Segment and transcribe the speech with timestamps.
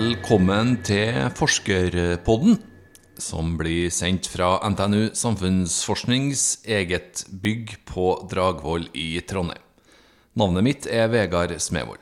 [0.00, 2.54] Velkommen til Forskerpodden,
[3.20, 9.60] som blir sendt fra NTNU Samfunnsforsknings eget bygg på Dragvoll i Trondheim.
[10.40, 12.00] Navnet mitt er Vegard Smevold.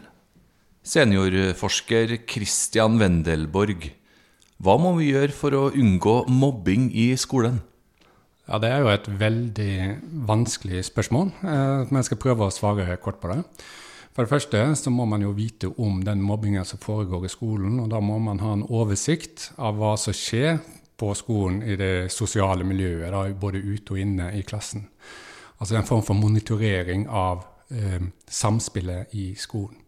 [0.87, 3.89] Seniorforsker Christian Wendelborg,
[4.63, 7.59] hva må vi gjøre for å unngå mobbing i skolen?
[8.47, 9.75] Ja, Det er jo et veldig
[10.31, 13.43] vanskelig spørsmål, eh, men jeg skal prøve å svare kort på det.
[14.19, 17.77] For det første så må man jo vite om den mobbingen som foregår i skolen.
[17.79, 20.59] Og da må man ha en oversikt av hva som skjer
[20.99, 24.89] på skolen i det sosiale miljøet, da, både ute og inne i klassen.
[25.63, 29.79] Altså en form for monitorering av eh, samspillet i skolen.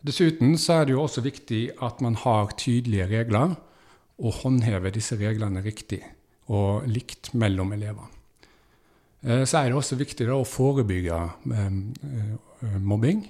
[0.00, 3.58] Dessuten så er det jo også viktig at man har tydelige regler,
[4.24, 6.00] og håndhever disse reglene riktig
[6.48, 8.08] og likt mellom elever.
[9.22, 11.18] Eh, så er det også viktig å forebygge
[11.54, 13.24] eh, eh, mobbing.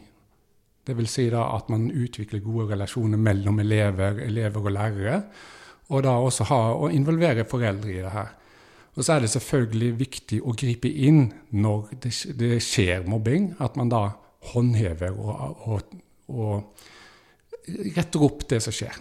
[0.88, 1.12] Dvs.
[1.12, 5.22] Si at man utvikler gode relasjoner mellom elever, elever og lærere.
[5.88, 8.34] Og da også ha, og involvere foreldre i det her.
[8.98, 13.52] Og så er det selvfølgelig viktig å gripe inn når det, det skjer mobbing.
[13.62, 14.08] At man da
[14.52, 15.94] håndhever og, og,
[16.28, 18.96] og retter opp det som skjer.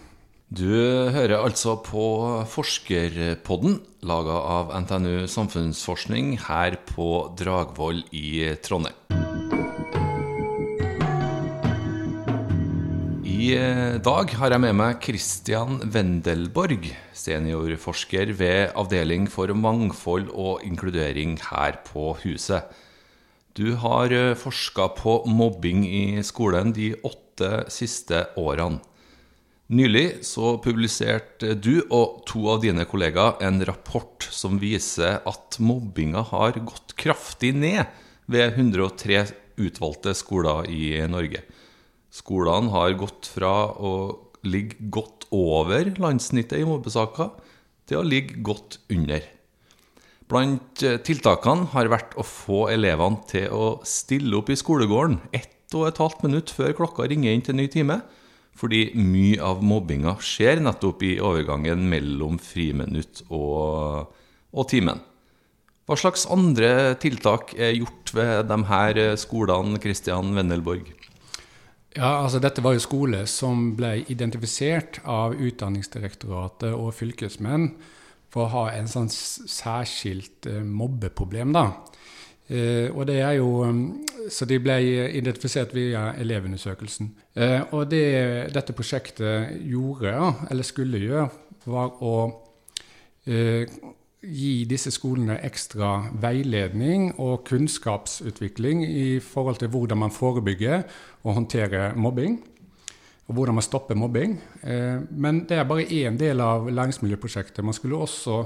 [0.48, 0.64] Du
[1.12, 2.02] hører altså på
[2.48, 8.96] Forskerpodden, laga av NTNU Samfunnsforskning her på Dragvoll i Trondheim.
[13.28, 13.52] I
[14.00, 21.82] dag har jeg med meg Christian Wendelborg, seniorforsker ved Avdeling for mangfold og inkludering her
[21.92, 22.64] på huset.
[23.52, 28.87] Du har forska på mobbing i skolen de åtte siste årene.
[29.68, 36.22] Nylig så publiserte du og to av dine kollegaer en rapport som viser at mobbinga
[36.30, 37.84] har gått kraftig ned
[38.32, 39.26] ved 103
[39.60, 41.42] utvalgte skoler i Norge.
[42.08, 43.92] Skolene har gått fra å
[44.48, 47.34] ligge godt over landsnittet i mobbesaker
[47.88, 49.20] til å ligge godt under.
[50.32, 55.90] Blant tiltakene har vært å få elevene til å stille opp i skolegården ett og
[55.90, 57.98] et halvt minutt før klokka ringer inn til ny time
[58.58, 64.08] fordi mye av mobbinga skjer nettopp i overgangen mellom friminutt og,
[64.50, 65.02] og timen.
[65.88, 70.90] Hva slags andre tiltak er gjort ved de her skolene, Kristian Wendelborg?
[71.96, 77.70] Ja, altså Dette var jo skole som ble identifisert av Utdanningsdirektoratet og fylkesmenn
[78.28, 81.56] for å ha en sånn særskilt mobbeproblem.
[81.56, 81.70] da.
[82.48, 83.82] Eh, og det er jo, um,
[84.32, 84.78] så de ble
[85.18, 87.10] identifisert via Elevundersøkelsen.
[87.36, 90.14] Eh, og det dette prosjektet gjorde,
[90.50, 91.28] eller skulle gjøre,
[91.68, 92.14] var å
[93.28, 93.68] eh,
[94.24, 100.82] gi disse skolene ekstra veiledning og kunnskapsutvikling i forhold til hvordan man forebygger
[101.22, 102.40] og håndterer mobbing.
[103.28, 104.38] Og hvordan man stopper mobbing.
[104.62, 107.64] Eh, men det er bare én del av læringsmiljøprosjektet.
[107.64, 108.40] Man skulle også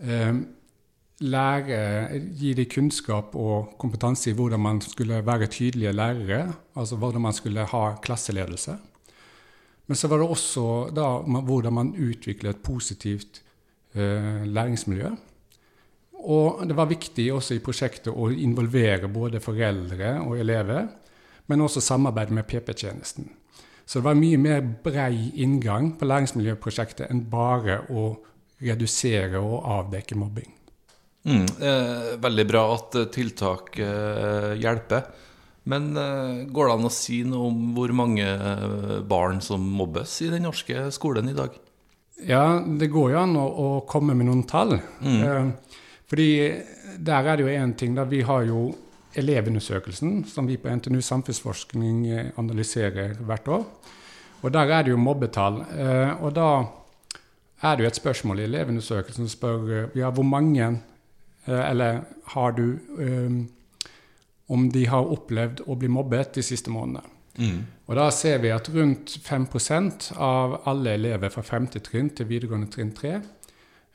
[0.00, 0.36] eh,
[1.24, 7.24] lære, gi dem kunnskap og kompetanse i hvordan man skulle være tydelige lærere, altså hvordan
[7.24, 8.76] man skulle ha klasseledelse.
[9.86, 10.64] Men så var det også
[10.96, 11.06] da,
[11.40, 13.42] hvordan man utvikler et positivt
[13.94, 15.10] eh, læringsmiljø.
[16.24, 20.88] Og det var viktig også i prosjektet å involvere både foreldre og elever,
[21.46, 23.28] men også samarbeide med PP-tjenesten.
[23.84, 28.06] Så det var mye mer brei inngang på læringsmiljøprosjektet enn bare å
[28.64, 30.48] redusere og avdekke mobbing.
[31.24, 35.06] Mm, eh, veldig bra at eh, tiltak eh, hjelper.
[35.64, 40.18] Men eh, går det an å si noe om hvor mange eh, barn som mobbes
[40.20, 41.56] i den norske skolen i dag?
[42.28, 44.76] Ja, det går jo an å, å komme med noen tall.
[45.00, 45.18] Mm.
[45.24, 45.80] Eh,
[46.10, 46.28] fordi
[47.00, 47.96] der er det jo én ting.
[47.96, 48.68] da Vi har jo
[49.14, 52.00] Elevundersøkelsen, som vi på NTNU Samfunnsforskning
[52.36, 53.62] analyserer hvert år.
[54.42, 55.60] Og der er det jo mobbetall.
[56.18, 56.48] og da
[57.62, 60.66] er det jo et spørsmål i Elevundersøkelsen som spør ja, hvor mange
[61.44, 62.00] eller
[62.34, 63.48] har du um,
[64.46, 67.14] Om de har opplevd å bli mobbet de siste månedene.
[67.38, 67.62] Mm.
[67.88, 71.68] Og da ser vi at rundt 5% av alle elever fra 5.
[71.80, 73.14] trinn til videregående trinn 3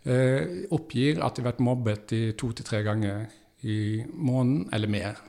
[0.03, 3.27] eh, oppgir at de har vært mobbet i to til tre ganger
[3.61, 5.21] i måneden eller mer.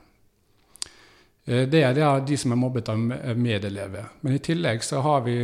[1.45, 1.97] Eh, det er
[2.27, 3.01] de som er mobbet av
[3.37, 4.11] medelever.
[4.21, 5.43] Men i tillegg så har vi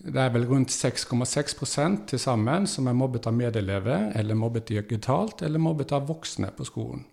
[0.00, 5.42] det er vel rundt 6,6 til sammen som er mobbet av medelever, eller mobbet digitalt,
[5.44, 7.04] eller mobbet av voksne på skolen.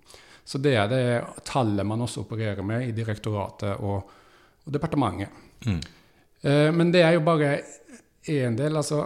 [0.47, 1.01] Så det er det
[1.43, 4.13] tallet man også opererer med i direktoratet og,
[4.63, 5.43] og departementet.
[5.67, 5.81] Mm.
[6.41, 7.57] Eh, men det er jo bare
[8.31, 8.79] én del.
[8.79, 9.03] altså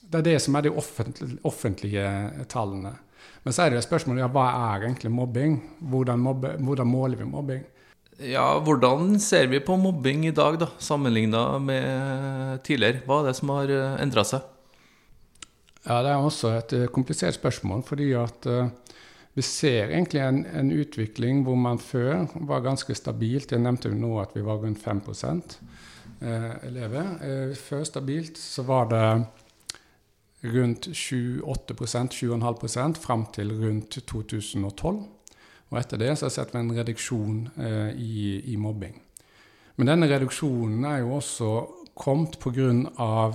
[0.00, 2.08] Det er det som er de offentlige, offentlige
[2.50, 2.96] tallene.
[3.44, 5.60] Men så er det spørsmålet ja, hva er egentlig mobbing?
[5.78, 7.62] Hvordan, mobbe, hvordan måler vi mobbing?
[8.22, 13.02] Ja, Hvordan ser vi på mobbing i dag, da, sammenligna med tidligere?
[13.08, 13.72] Hva er det som har
[14.02, 14.44] endra seg?
[15.84, 17.82] Ja, Det er også et komplisert spørsmål.
[17.82, 18.68] fordi at uh,
[19.34, 23.50] vi ser egentlig en, en, utvikling hvor man før var ganske stabilt.
[23.52, 25.00] Jeg nevnte jo nå at vi var rundt 5
[26.22, 27.08] eh, elever.
[27.20, 29.08] Eh, før stabilt så var det
[30.54, 31.74] rundt 7-8
[32.14, 35.02] 7,5 fram til rundt 2012.
[35.72, 38.18] Og etter det så har jeg sett en reduksjon eh, i,
[38.52, 38.98] i, mobbing.
[39.76, 41.50] Men denne reduksjonen er jo også
[41.98, 43.32] kommet pga.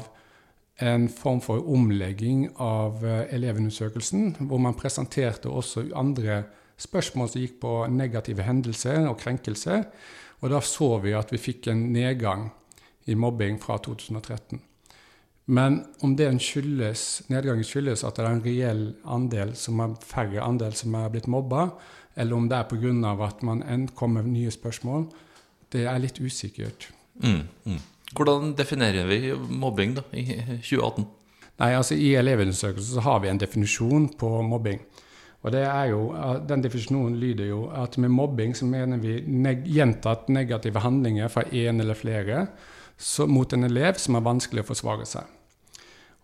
[0.79, 6.43] en form for omlegging av eh, elevundersøkelsen, hvor man presenterte også andre
[6.79, 9.83] spørsmål som gikk på negative hendelser og krenkelser.
[10.39, 12.49] Og da så vi at vi fikk en nedgang
[13.05, 14.61] i mobbing fra 2013.
[15.49, 20.43] Men om det skyldes, nedgangen skyldes at det er en reell andel som er færre
[20.45, 21.71] andel som er blitt mobba,
[22.19, 23.25] eller om det er pga.
[23.25, 25.07] at man kommer med nye spørsmål,
[25.71, 26.89] det er litt usikkert.
[27.23, 27.79] Mm, mm.
[28.15, 30.25] Hvordan definerer vi mobbing da, i
[30.61, 31.05] 2018?
[31.59, 34.79] Nei, altså I elevundersøkelsen har vi en definisjon på mobbing.
[35.43, 36.13] Og det er jo,
[36.47, 41.43] Den definisjonen lyder jo at med mobbing så mener vi neg gjentatt negative handlinger fra
[41.43, 42.47] én eller flere
[42.97, 45.23] så, mot en elev som er vanskelig å forsvare seg.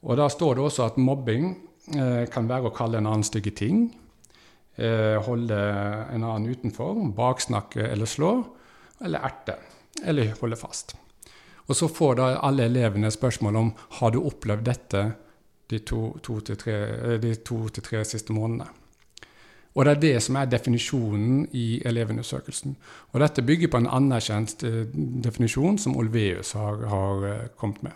[0.03, 1.55] Og Da står det også at mobbing
[1.95, 3.87] eh, kan være å kalle en annen stygge ting,
[4.75, 5.57] holde
[6.11, 8.31] en annen utenfor, baksnakke eller slå,
[8.99, 9.55] eller erte,
[10.03, 10.97] eller holde fast.
[11.67, 15.05] Og Så får da alle elevene spørsmål om har du opplevd dette
[15.69, 16.73] de to, to til tre,
[17.15, 18.67] eh, to til siste månedene.
[19.75, 22.75] Og det er det som er definisjonen i elevundersøkelsen.
[23.11, 24.85] Og dette bygger på en anerkjent eh,
[25.23, 27.91] definisjon som Olveus har, har eh, kommet med.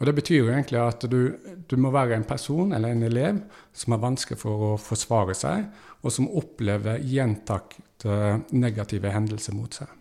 [0.00, 1.20] Og Det betyr jo egentlig at du,
[1.68, 3.42] du, må være en person eller en elev
[3.76, 5.66] som har vanskelig for å forsvare seg,
[6.00, 9.92] og som opplever gjentakte negative hendelser mot seg.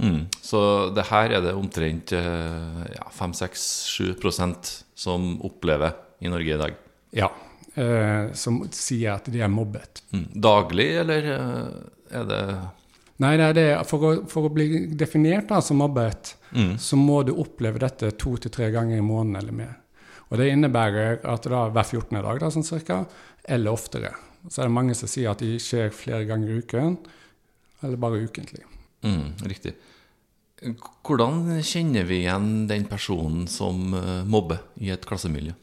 [0.00, 0.28] Mm.
[0.40, 0.60] Så
[0.94, 4.14] det her er det omtrent eh, ja, 5-6-7
[4.94, 6.78] som opplever i Norge i dag?
[7.18, 7.32] Ja,
[7.74, 10.04] eh, som sier at de er mobbet.
[10.14, 10.26] Mm.
[10.38, 11.80] Daglig, eller eh,
[12.14, 12.44] er det
[13.20, 13.68] Nei, det er det.
[13.88, 16.72] For å, for å bli definert da, som mobbet, mm.
[16.80, 19.76] så må du oppleve dette to til tre ganger i måneden eller mer.
[20.30, 22.16] Og Det innebærer at er hver 14.
[22.16, 23.02] dag, da, sånn cirka,
[23.44, 24.14] eller oftere.
[24.48, 26.96] Så er det mange som sier at de skjer flere ganger i uken,
[27.84, 28.62] eller bare ukentlig.
[29.04, 29.74] Mm, riktig.
[31.04, 35.54] Hvordan kjenner vi igjen den personen som eh, mobber i et klassemiljø?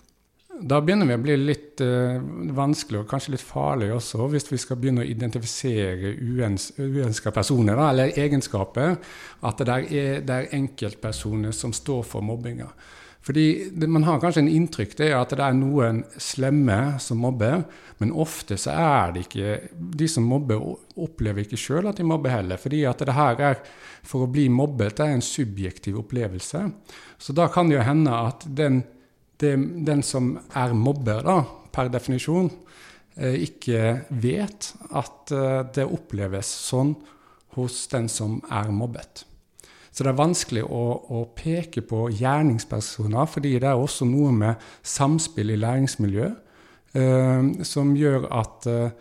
[0.57, 2.17] Da begynner vi å bli litt uh,
[2.57, 7.77] vanskelig og kanskje litt farlig også, hvis vi skal begynne å identifisere uens, uønska personer,
[7.77, 8.95] da, eller egenskaper.
[9.45, 12.71] At det er, det er enkeltpersoner som står for mobbinga.
[13.27, 17.19] Fordi det, Man har kanskje en inntrykk det er at det er noen slemme som
[17.19, 17.65] mobber,
[17.99, 19.55] men ofte så er det ikke
[19.99, 20.61] De som mobber,
[20.95, 22.57] opplever ikke sjøl at de mobber heller.
[22.57, 23.57] fordi at det her er
[24.03, 26.71] For å bli mobbet det er en subjektiv opplevelse.
[27.19, 28.83] Så da kan det jo hende at den
[29.41, 29.53] det,
[29.87, 31.41] den som er mobber, da,
[31.73, 32.49] per definisjon,
[33.17, 36.95] eh, ikke vet at eh, det oppleves sånn
[37.57, 39.25] hos den som er mobbet.
[39.91, 44.67] Så det er vanskelig å, å, peke på gjerningspersoner, fordi det er også noe med
[44.85, 48.91] samspill i læringsmiljø eh, som gjør at eh,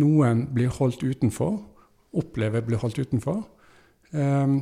[0.00, 1.58] noen blir holdt utenfor,
[2.16, 3.42] opplever blir holdt utenfor.
[4.16, 4.60] Eh,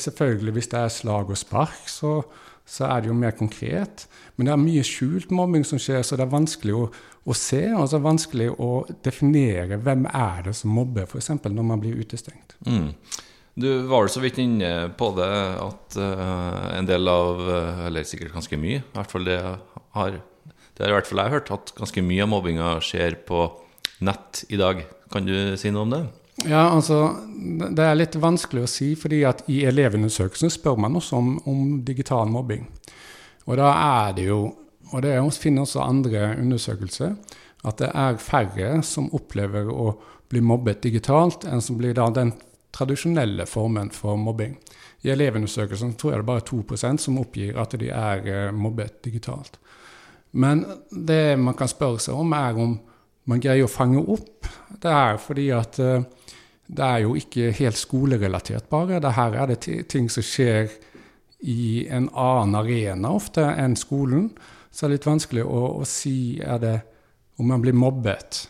[0.00, 2.22] selvfølgelig Hvis det er slag og spark, så,
[2.66, 4.06] så er det jo mer konkret.
[4.36, 6.88] Men det er mye skjult mobbing som skjer, så det er vanskelig å,
[7.24, 7.62] å se.
[7.76, 8.70] Og så er vanskelig å
[9.06, 11.30] definere hvem er det som mobber, f.eks.
[11.46, 12.56] når man blir utestengt.
[12.66, 12.90] Mm.
[13.56, 15.32] Du var så vidt inne på det
[15.62, 19.38] at uh, en del av uh, Eller sikkert ganske mye, i hvert fall det
[19.96, 20.18] har
[20.76, 23.46] det har i hvert fall jeg hørt, at ganske mye av mobbinga skjer på
[24.04, 24.82] nett i dag.
[25.08, 26.02] Kan du si noe om det?
[26.44, 27.16] Ja, altså,
[27.76, 31.62] Det er litt vanskelig å si, fordi at i elevundersøkelsen spør man også om, om,
[31.84, 32.66] digital mobbing.
[33.46, 34.40] Og da er det jo,
[34.92, 37.14] og det finner også andre undersøkelser,
[37.64, 39.94] at det er færre som opplever å
[40.28, 42.34] bli mobbet digitalt, enn som blir da den
[42.76, 44.58] tradisjonelle formen for mobbing.
[45.06, 49.00] I elevundersøkelsen tror jeg det er bare 2% som oppgir at de er eh, mobbet
[49.06, 49.56] digitalt.
[50.36, 52.76] Men det man kan spørre seg om, er om
[53.26, 54.46] man greier å fange opp
[54.82, 56.02] det her, fordi at uh,
[56.66, 59.00] det er jo ikke helt skolerelatert bare.
[59.02, 60.70] Det her er det ting som skjer
[61.46, 64.30] i en annen arena ofte enn skolen.
[64.70, 66.76] Så det er litt vanskelig å, å si det
[67.36, 68.42] om man blir mobbet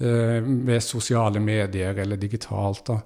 [0.00, 2.98] eh, ved sosiale medier eller digitalt da,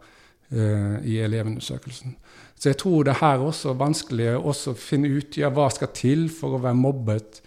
[0.52, 2.14] eh, i elevundersøkelsen.
[2.54, 6.28] Så jeg tror det her også er vanskelig å finne ut ja, hva skal til
[6.30, 7.42] for å være mobbet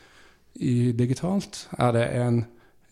[0.60, 1.66] i digitalt.
[1.80, 2.42] Er det en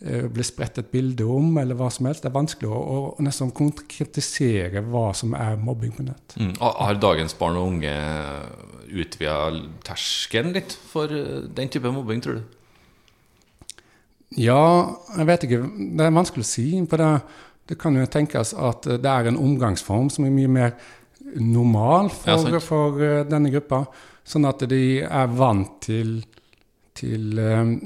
[0.04, 2.26] blir spredt et bilde om, eller hva som helst.
[2.26, 6.36] Det er vanskelig å, å nesten konkretisere hva som er mobbing på nett.
[6.36, 6.58] Mm.
[6.60, 7.94] Har dagens barn og unge
[8.94, 9.54] utvida
[9.88, 12.60] terskelen litt for eh, den type mobbing, tror du?
[14.40, 15.62] Ja, jeg vet ikke.
[15.94, 16.68] Det er vanskelig å si.
[16.90, 17.14] på det.
[17.70, 20.74] Det kan jo tenkes at det er en omgangsform som er mye mer
[21.40, 23.86] normal for, ja, for uh, denne gruppa.
[24.28, 26.18] Sånn at de er vant til,
[26.98, 27.78] til um,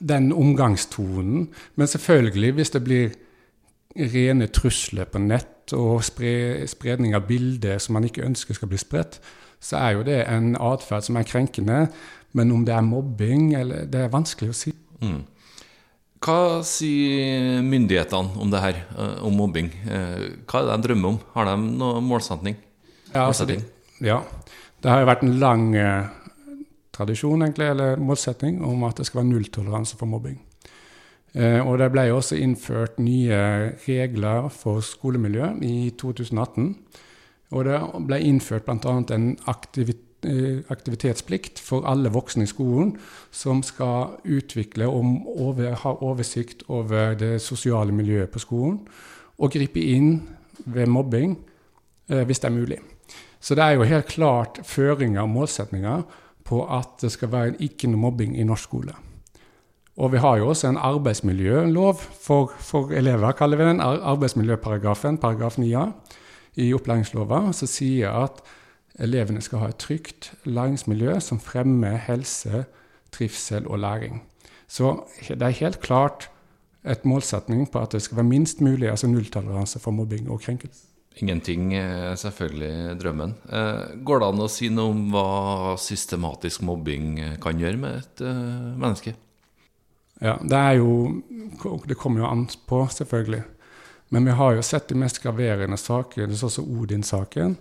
[0.00, 1.48] den omgangstonen.
[1.76, 3.10] Men selvfølgelig, hvis det blir
[3.96, 8.80] rene trusler på nett og spre, spredning av bilder som man ikke ønsker skal bli
[8.80, 9.20] spredt,
[9.60, 11.84] så er jo det en atferd som er krenkende.
[12.32, 14.72] Men om det er mobbing, eller, det er vanskelig å si.
[15.02, 15.20] Mm.
[16.20, 19.70] Hva sier myndighetene om det her, eh, om mobbing?
[19.88, 21.20] Eh, hva er det de drømmer om?
[21.34, 22.56] Har de noen målsetting?
[23.14, 23.48] Ja, altså,
[24.04, 24.20] ja.
[24.80, 26.19] det har jo vært en lang eh,
[26.96, 30.40] tradisjon, egentlig, eller målsetning, om at det skal være nulltoleranse for mobbing.
[31.34, 33.40] Eh, og det ble også innført nye
[33.86, 36.70] regler for skolemiljø i 2018.
[37.50, 38.96] Og det ble innført bl.a.
[39.14, 42.90] en aktivitet Eh, aktivitetsplikt for alle voksne i skolen,
[43.32, 45.06] som skal utvikle og
[45.40, 48.82] over, ha oversikt over det sosiale miljøet på skolen,
[49.38, 50.18] og gripe inn
[50.66, 51.38] ved mobbing
[52.10, 52.78] eh, hvis det er mulig.
[53.40, 56.02] Så det er jo helt klart føringer og målsetninger
[56.44, 58.94] på at det skal være ikke noe mobbing i norsk skole.
[60.00, 63.80] Og vi har jo også en arbeidsmiljølov for, for elever, kaller vi den.
[63.80, 65.90] Arbeidsmiljøparagrafen, paragraf 9a
[66.56, 68.40] i opplæringslova, som sier at
[69.00, 72.64] elevene skal ha et trygt læringsmiljø som fremmer helse,
[73.12, 74.22] trivsel og læring.
[74.68, 74.94] Så
[75.28, 76.30] det er helt klart
[76.86, 80.89] et målsetning på at det skal være minst mulig altså nulltoleranse for mobbing og krenkelse.
[81.18, 83.34] Ingenting er selvfølgelig drømmen.
[83.50, 88.22] Eh, går det an å si noe om hva systematisk mobbing kan gjøre med et
[88.24, 89.16] eh, menneske?
[90.20, 91.22] Ja, Det er jo
[91.86, 93.42] Det kommer jo an på, selvfølgelig.
[94.10, 95.76] Men vi har jo sett de mest graverende.
[95.76, 97.56] Det er også Odin-saken.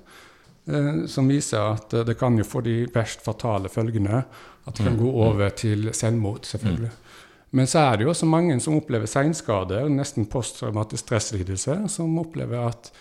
[0.67, 4.23] Eh, som viser at det kan jo få de verst fatale følgene.
[4.65, 5.01] At det kan mm.
[5.01, 6.93] gå over til selvmord, selvfølgelig.
[6.93, 7.05] Mm.
[7.51, 12.67] Men så er det jo også mange som opplever seinskader, nesten posttraumatisk stresslidelse, som opplever
[12.69, 12.91] at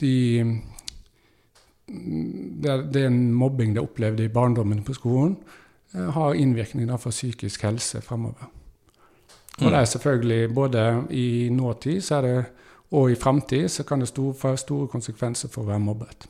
[0.00, 0.14] de
[1.86, 5.36] det, det er en mobbing de opplevde i barndommen på skolen,
[5.94, 8.50] eh, har innvirkning for psykisk helse framover.
[9.56, 12.44] Og det er selvfølgelig både i nåtid det,
[12.92, 16.26] og i framtid så kan det få store konsekvenser for å være mobbet.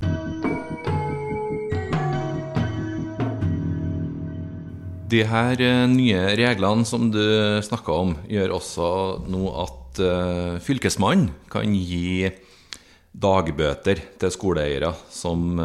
[5.10, 7.22] De her eh, nye reglene som du
[7.62, 8.88] snakka om, gjør også
[9.30, 12.28] nå at uh, Fylkesmannen kan gi
[13.16, 15.56] dagbøter til skoleeiere som,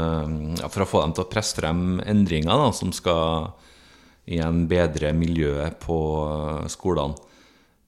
[0.56, 3.52] ja, for å få dem til å presse frem endringer da, som skal
[4.30, 5.98] igjen bedre miljøet på
[6.72, 7.20] skolene.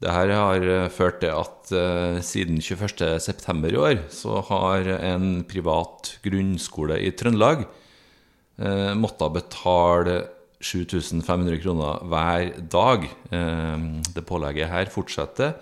[0.04, 3.70] Dette har ført til at uh, siden 21.9.
[3.72, 10.18] i år så har en privat grunnskole i Trøndelag uh, måttet betale
[10.64, 13.08] 7500 kroner hver dag.
[13.36, 15.58] Ehm, det pålegget her fortsetter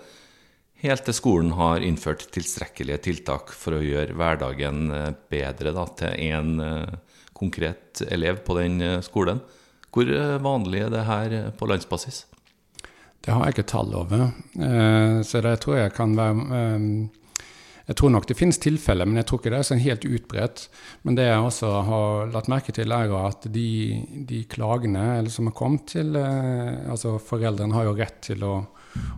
[0.82, 6.14] helt til skolen har innført tilstrekkelige tiltak for å gjøre hverdagen eh, bedre da, til
[6.26, 6.98] én eh,
[7.36, 9.42] konkret elev på den eh, skolen.
[9.92, 10.08] Hvor
[10.40, 12.24] vanlig er det her på landsbasis?
[13.22, 14.22] Det har jeg ikke tall over,
[15.22, 17.10] så det tror jeg kan være
[17.84, 20.62] jeg tror nok det finnes tilfeller, men jeg tror ikke det er sånn helt utbredt.
[21.04, 23.68] Men det jeg også har lagt merke til, er at de,
[24.26, 28.54] de klagene som har kommet til Altså foreldrene har jo rett til å,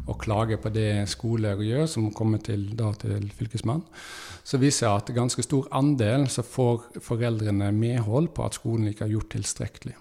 [0.06, 3.86] å klage på det skoler gjør, som kommer til, da, til Fylkesmannen.
[4.44, 9.06] Så viser jeg at ganske stor andel så får foreldrene medhold på at skolen ikke
[9.06, 9.96] har gjort tilstrekkelig.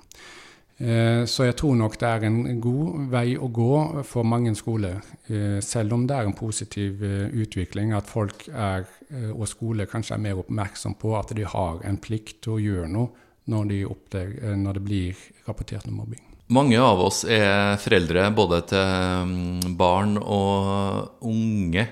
[0.78, 3.76] Eh, så jeg tror nok det er en god vei å gå
[4.10, 8.88] for mange skoler, eh, selv om det er en positiv eh, utvikling at folk er,
[9.30, 12.90] og skoler kanskje er mer oppmerksom på at de har en plikt til å gjøre
[12.90, 16.33] noe når, de oppdager, når det blir rapportert om mobbing.
[16.52, 21.88] Mange av oss er foreldre både til mm, barn og unge.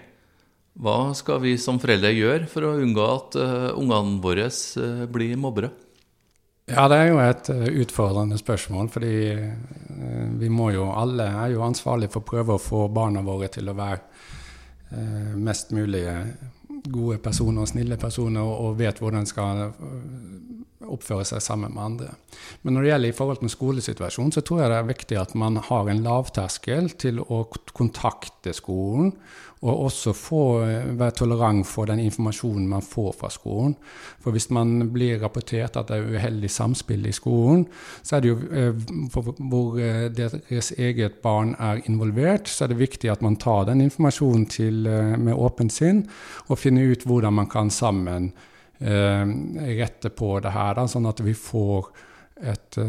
[0.81, 3.37] Hva skal vi som foreldre gjøre for å unngå at
[3.77, 4.49] ungene våre
[5.11, 5.71] blir mobbere?
[6.71, 8.89] Ja, det er jo et eh, utfordrende spørsmål.
[8.93, 13.23] Fordi eh, vi må jo alle er jo ansvarlige for å prøve å få barna
[13.25, 13.99] våre til å være
[14.95, 16.05] eh, mest mulig
[16.91, 19.65] gode personer, snille personer, og, vet hvordan de skal
[20.93, 22.09] oppføre seg sammen med andre.
[22.61, 25.37] Men når det gjelder i forhold til skolesituasjonen, så tror jeg det er viktig at
[25.39, 29.15] man har en lavterskel til å kontakte skolen
[29.61, 33.75] og også få, eh, være tolerant for den informasjonen man får fra skolen.
[34.19, 37.67] For hvis man blir rapportert at det er uheldig samspill i skolen,
[38.01, 38.73] så er det jo eh,
[39.49, 43.81] hvor eh, deres eget barn er involvert, så er det viktig at man tar den
[43.81, 44.81] informasjonen til,
[45.17, 46.07] med åpent sinn
[46.47, 48.31] og finner ut hvordan man kan sammen
[48.81, 51.91] rette på det her, da, sånn at vi får
[52.41, 52.79] et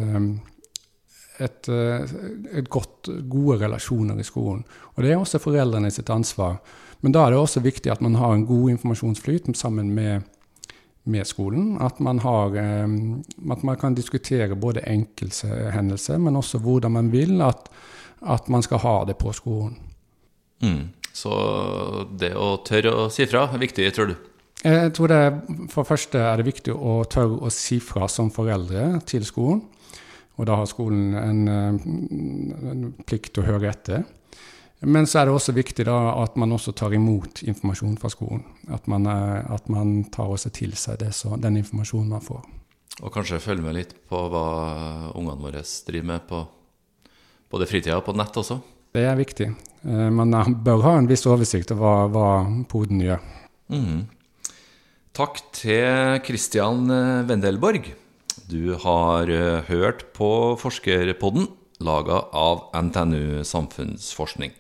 [1.42, 4.64] et, eh, et godt, gode relasjoner i skolen.
[4.94, 6.60] Og Det er også foreldrene sitt ansvar.
[7.00, 10.22] Men da er det også viktig at man har en god informasjonsflyt sammen med,
[11.04, 11.78] med skolen.
[11.80, 12.88] At man, har, eh,
[13.50, 17.70] at man kan diskutere både enkelthendelser, men også hvordan man vil at,
[18.22, 19.78] at man skal ha det på skolen.
[20.62, 20.92] Mm.
[21.12, 24.14] Så det å tørre å si fra er viktig, tror du?
[24.62, 25.22] Jeg tror det,
[25.72, 29.64] For første er det viktig å tørre å si fra som foreldre til skolen.
[30.38, 34.04] Og da har skolen en, eh, en plikt til å høre etter.
[34.82, 38.42] Men så er det også viktig da, at man også tar imot informasjon fra skolen.
[38.72, 42.42] At man, at man tar også til seg det, så, den informasjonen man får.
[43.02, 44.46] Og kanskje følge med litt på hva
[45.14, 46.40] ungene våre driver med på
[47.52, 48.58] både fritida og på nett også?
[48.92, 49.48] Det er viktig.
[49.86, 53.22] Eh, man bør ha en viss oversikt over hva, hva poden gjør.
[53.72, 54.02] Mm.
[55.12, 56.86] Takk til Kristian
[57.28, 57.90] Wendelborg.
[58.48, 61.50] Du har eh, hørt på Forskerpodden,
[61.84, 64.54] laga av NTNU Samfunnsforskning.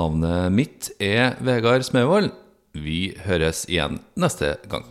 [0.00, 2.32] Navnet mitt er Vegard Smevold.
[2.72, 4.88] Vi høres igjen neste gang.